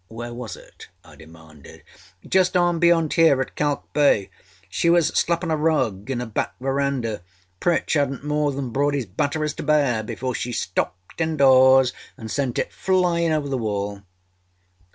[0.09, 1.83] â âWhere was it?â I demanded.
[2.25, 4.31] âJust on beyond hereâat Kalk Bay.
[4.67, 7.21] She was slappinâ a rug in a back verandah.
[7.59, 12.57] Pritch hadnât more than brought his batteries to bear, before she stepped indoors anâ sent
[12.57, 14.01] it flyinâ over the wall.